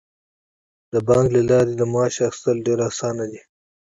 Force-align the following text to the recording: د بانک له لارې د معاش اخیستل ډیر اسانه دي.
د 0.93 0.95
بانک 1.07 1.27
له 1.35 1.41
لارې 1.49 1.73
د 1.77 1.81
معاش 1.93 2.15
اخیستل 2.27 2.57
ډیر 2.67 2.79
اسانه 2.89 3.25
دي. 3.31 3.41